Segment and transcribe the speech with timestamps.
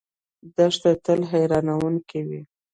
[0.55, 2.41] دښته تل حیرانونکې وي.